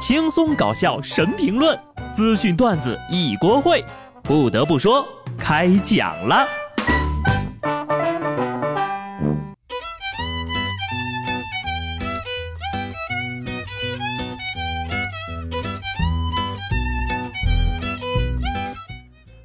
[0.00, 1.78] 轻松搞笑神评论，
[2.10, 3.84] 资讯段子一锅烩。
[4.22, 5.06] 不得不说，
[5.38, 6.48] 开讲了。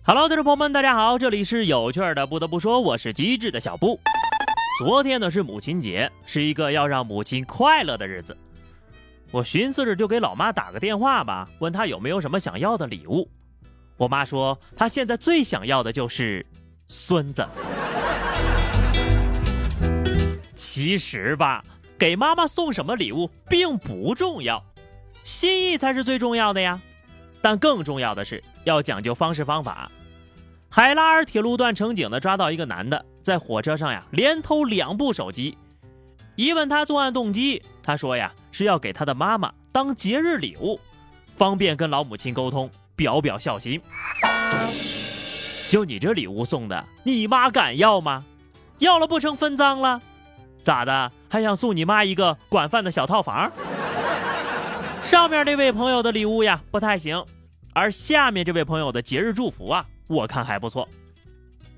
[0.05, 2.25] Hello，听众朋友们，大家好，这里是有趣的。
[2.25, 3.99] 不得不说，我是机智的小布。
[4.79, 8.37] 昨天呢是母亲节，是一个要让母亲快乐的日子。
[9.35, 13.29] 我寻思着就给老妈打个电话吧，问她有没有什么想要的礼物。
[13.97, 16.45] 我妈说她现在最想要的就是
[16.85, 17.45] 孙子。
[20.55, 21.65] 其实吧，
[21.97, 24.63] 给妈妈送什么礼物并不重要，
[25.21, 26.81] 心意才是最重要的呀。
[27.41, 29.91] 但更重要的是要讲究方式方法。
[30.69, 35.57] 海拉尔铁路段乘警呢抓到一个男的在火车上呀连偷两部手机，
[36.35, 40.79] 一问他作案动机，他说呀是要给他的妈妈当节日礼物，
[41.37, 43.81] 方便跟老母亲沟通，表表孝心。
[45.67, 48.25] 就你这礼物送的，你妈敢要吗？
[48.79, 50.01] 要了不成分赃了？
[50.61, 51.11] 咋的？
[51.29, 53.51] 还想送你妈一个管饭的小套房？
[55.03, 57.23] 上面那位朋友的礼物呀不太行，
[57.73, 59.85] 而下面这位朋友的节日祝福啊。
[60.07, 60.87] 我看还不错。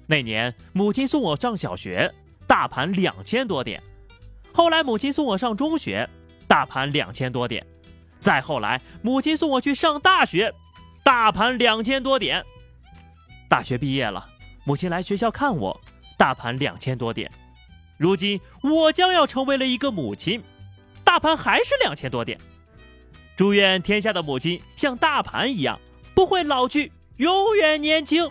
[0.05, 2.14] 那年母亲送我上小学，
[2.45, 3.80] 大盘两千多点；
[4.58, 6.09] 后来母亲送我上中学，
[6.47, 7.63] 大盘两千多点；
[8.19, 10.52] 再后来母亲送我去上大学，
[11.03, 12.44] 大盘两千多点。
[13.47, 14.27] 大学毕业了，
[14.64, 15.80] 母亲来学校看我，
[16.17, 17.31] 大盘两千多点。
[17.97, 20.44] 如今我将要成为了一个母亲，
[21.03, 22.39] 大盘还是两千多点。
[23.36, 25.80] 祝愿天下的母亲像大盘一样，
[26.16, 26.92] 不会老去。
[27.17, 28.27] 永远年轻。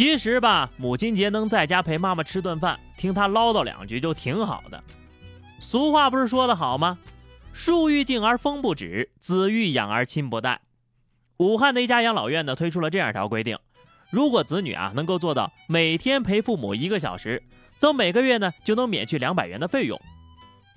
[0.00, 4.82] 其实吧，母亲节能在家陪妈妈吃顿饭，听她唠叨两句就挺好的。
[5.58, 6.98] 俗话不是说的好吗？
[7.52, 10.62] 树欲静而风不止，子欲养而亲不待。
[11.36, 13.58] 武汉的一家养老院呢，推出了这样一条规定：
[14.08, 17.42] 如果子女啊能够做到每天陪父母一个小时，
[17.76, 20.00] 则每个月呢就能免去两百元的费用。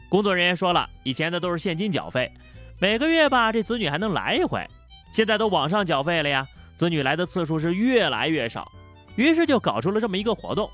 [0.10, 2.30] 工作人员说了，以前的都是现金缴费。
[2.78, 4.70] 每个月吧，这子女还能来一回，
[5.14, 8.70] 现在都网上缴费了呀，子女来的次数是越来越少，
[9.16, 10.70] 于是就搞出了这么一个活动，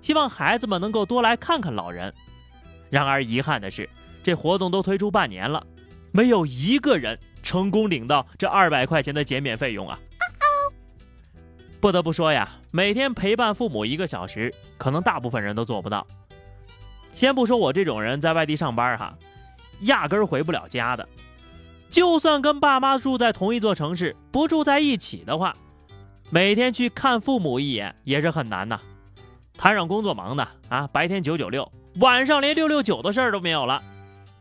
[0.00, 2.12] 希望孩子们能够多来看看老人。
[2.90, 3.88] 然而遗憾的是，
[4.22, 5.64] 这活动都推出半年了，
[6.12, 9.98] 没有一个人成功领到这二百块钱的减免费用啊！
[11.80, 16.06] 不得不说呀，每天陪伴父母一个小时，可能大部分人都做不到。
[17.12, 19.14] 先不说我这种人在外地上班哈，
[19.82, 21.06] 压根儿回不了家的。
[21.90, 25.56] 就算跟爸妈住在同一座城市，不住在一起的话，
[26.30, 28.80] 每天去看父母一眼也是很难呐。
[29.56, 31.70] 摊上工作忙的啊，白天九九六，
[32.00, 33.80] 晚上连六六九的事儿都没有了，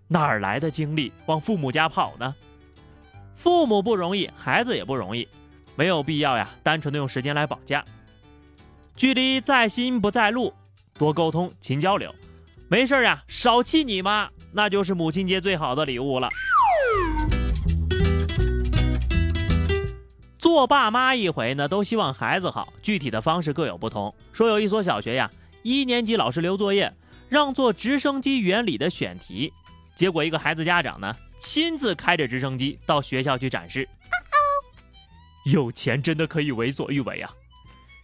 [0.08, 2.34] 哪儿来的精力往父母家跑呢？
[3.36, 5.28] 父母不容易，孩子也不容易，
[5.76, 7.86] 没有必要呀，单纯的用时间来绑架。
[8.96, 10.54] 距离在心不在路，
[10.98, 12.14] 多沟通，勤交流，
[12.68, 16.30] 没事呀，少气你妈，那就是母亲节最好的礼物了。
[20.44, 24.14] 做爸妈一回呢，都希望孩子好，具体的方式各有不同。
[24.34, 25.32] 说有一所小学呀，
[25.62, 26.94] 一年级老师留作业，
[27.30, 29.54] 让做直升机原理的选题，
[29.96, 33.88] 结果一个孩子家长呢，亲自开着直升机到学校去展示。
[35.46, 37.32] 有钱真的可以为所欲为啊！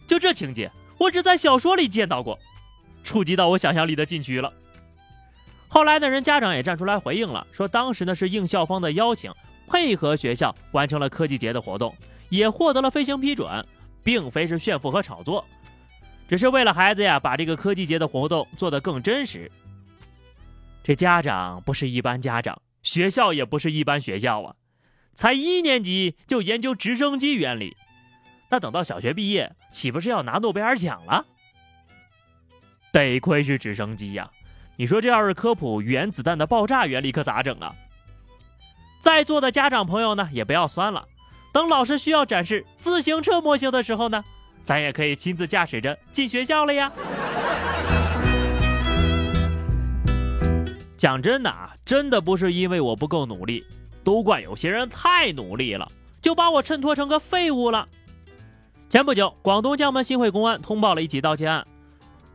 [0.06, 2.38] 就这情节，我只在小说里见到过，
[3.04, 4.50] 触及到我想象力的禁区了。
[5.68, 9.30] 后来呢，人家长也站出来回应了，说当时呢是应校方的邀请，
[9.68, 11.94] 配合学校完成了科技节的活动。
[12.30, 13.66] 也获得了飞行批准，
[14.02, 15.44] 并非是炫富和炒作，
[16.26, 19.50] 只是为了孩子呀，把这个科技节的活动做得更真实。
[20.82, 24.54] 这家长不是一般家长，学校也不是一般学校啊，
[25.12, 27.76] 才一年级就研究直升机原理，
[28.48, 31.26] 那等到小学毕业，岂不是要拿诺贝尔奖了？
[32.92, 34.30] 得亏是直升机呀，
[34.76, 37.74] 你说这要是科普原子弹的爆炸原理，可咋整啊？
[39.00, 41.06] 在座的家长朋友呢，也不要酸了。
[41.52, 44.24] 等老师需要展示自行车模型的时候呢，
[44.62, 46.92] 咱也可以亲自驾驶着进学校了呀。
[50.96, 53.64] 讲真的啊，真的不是因为我不够努力，
[54.04, 57.88] 都怪有些人太努力了，就把我衬托成个废物了。
[58.88, 61.66] 前不久，广东江门新会公安通报了一起盗窃案，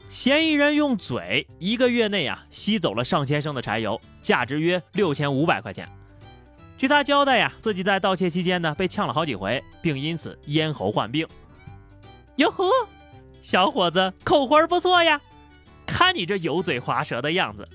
[0.07, 5.87] 嫌疑人用嘴一个月内啊吸走了上千升的柴油，价值约六千五百块钱。
[6.77, 11.27] 据他交代呀，自己在盗窃期间呢被呛了好几回，并因此咽喉患病。
[12.35, 12.65] 哟呵，
[13.41, 15.21] 小伙子口活不错呀，
[15.85, 17.67] 看你这油嘴滑舌的样子。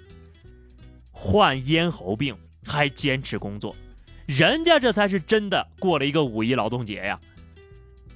[1.11, 2.37] 患咽喉病
[2.67, 3.75] 还坚持工作，
[4.26, 7.19] 人家这才是真的过了一个五一劳动节呀。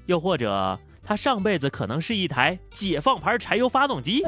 [0.05, 4.23] 又或者他上辈子可能是一台解放牌柴油发动机。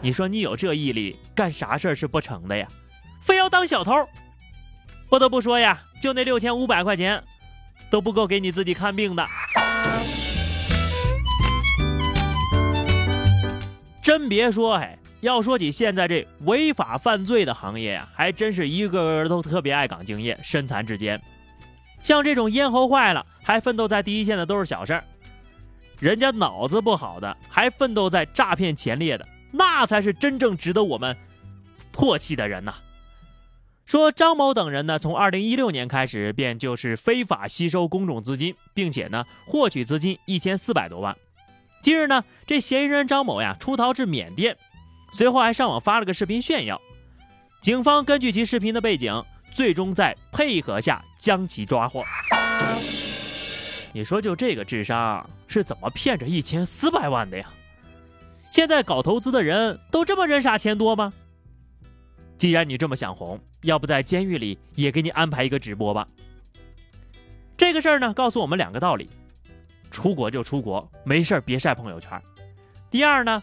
[0.00, 2.66] 你说你有这毅力，干啥事儿是不成的呀？
[3.20, 3.92] 非要当小偷？
[5.10, 7.20] 不得不说呀，就那六千五百块钱，
[7.90, 9.26] 都不够给你自己看病的。
[14.00, 21.20] 真别说，哎，要说起现在这违法犯罪的行业呀，还真是一个个都特别爱岗敬业、身残志坚。
[22.02, 25.04] 像这种咽喉坏了还奋斗在第一线的都是小事儿，
[25.98, 31.16] 人家脑子不好的还奋斗在诈骗前列的，那才是真正值得我们
[31.92, 32.72] 唾弃的人呐。
[33.90, 41.16] 说张某等人呢，从二零一六年开始便就是非法吸收公众资金，并且呢获取资金一千四百多万。
[41.82, 44.56] 近日呢，这嫌疑人张某呀出逃至缅甸，
[45.12, 46.80] 随后还上网发了个视频炫耀。
[47.60, 52.04] 警方根据其视频的背景，最终在配合下将其抓获。
[53.92, 57.50] 你说就这个智商是怎么骗着一千四百万的呀？
[58.52, 61.12] 现在搞投资的人都这么人傻钱多吗？
[62.40, 66.08] 既然你这么想红，要不在监狱里也给你安排一个直播吧？
[67.54, 69.10] 这个事儿呢，告诉我们两个道理。
[69.90, 72.18] 出国就出国，没事儿别晒朋友圈。
[72.90, 73.42] 第二呢，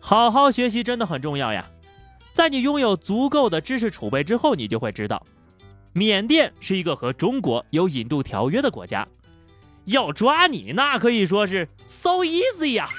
[0.00, 1.66] 好好学习真的很重要呀。
[2.34, 5.26] 在你拥有足够的知识储备之后，你就会知道，
[5.94, 9.08] 缅甸是一个和中国有引渡条约的国家，
[9.86, 12.90] 要抓你那可以说是 so easy 呀。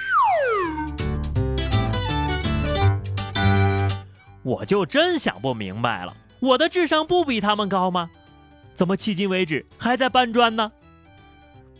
[4.48, 8.10] 我就真想不明白了，我的智商不比他们高吗？
[8.74, 10.72] 怎么迄今为止还在搬砖呢？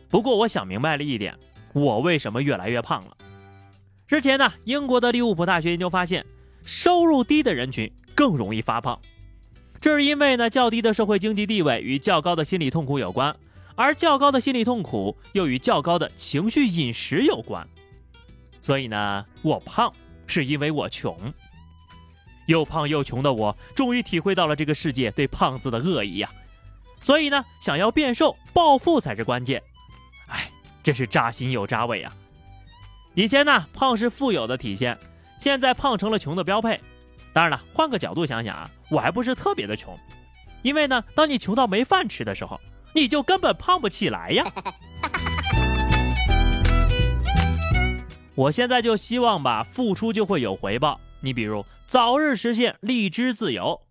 [0.10, 1.34] 不过我想明白了一点，
[1.72, 3.16] 我为什么越来越胖了？
[4.06, 6.26] 之前呢，英国的利物浦大学研究发现，
[6.66, 9.00] 收入低的人群更容易发胖，
[9.80, 13.34] 这是因为呢，较低的社会经济地位与较高的心理痛苦有关，
[13.76, 17.66] 而较高的心理痛苦又与较高的情绪饮食有关。
[18.60, 19.94] 所以呢，我胖
[20.26, 21.34] 是因为我穷。
[22.48, 26.30] 又胖又穷的我，终于体会到了这个世界对胖子的恶意呀！
[27.02, 29.62] 所以呢，想要变瘦，暴富才是关键。
[30.28, 30.50] 哎，
[30.82, 32.12] 真是扎心又扎胃啊！
[33.14, 34.98] 以前呢，胖是富有的体现，
[35.40, 36.80] 现在胖成了穷的标配。
[37.34, 39.98] 当然了，换个角度想想啊，我还不是特别的穷，
[40.64, 42.60] 因为呢，当你穷到没饭吃的时候，
[42.94, 44.46] 你就根本胖不起来呀。
[48.34, 51.00] 我现在就希望吧，付出就会有回报。
[51.22, 53.82] 你比如早日实现荔枝自由。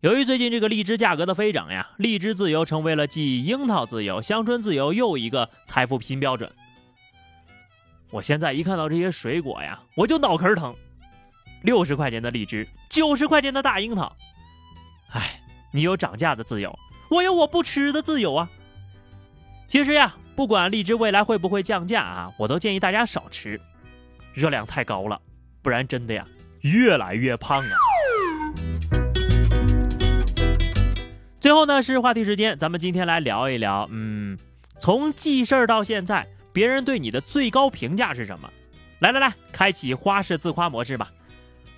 [0.00, 6.50] 由于最近这个荔枝价格的飞涨呀，荔枝自由成为了继樱桃自由、香椿自由又一个财富新标准。
[8.10, 10.74] 我现在一看到这些水果呀，我就脑壳疼。
[11.62, 14.16] 六十块钱的荔枝，九十块钱的大樱桃。
[15.10, 16.74] 哎，你有涨价的自由，
[17.10, 18.50] 我有我不吃的自由啊。
[19.68, 23.60] 其实呀，不管荔枝未来会不会降价啊，我都建议大家少吃，
[24.32, 25.20] 热量太高了，
[25.60, 26.26] 不然真的呀，
[26.60, 27.72] 越来越胖啊。
[31.40, 34.38] 最后呢是话题时间，咱们今天来聊一聊，嗯，
[34.78, 38.50] 从记事儿到现在，别人对你的最高评价是什么？
[38.98, 41.10] 来来来，开启花式自夸模式吧！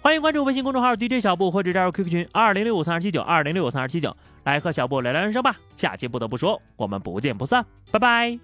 [0.01, 5.55] 欢迎关注微信公众号 DJ 小布或者加入 QQ 群二零六五三二七九二零六五三二七九，来和小布聊聊人生吧！
[5.77, 8.37] 下期不得不说，我们不见不散，拜拜。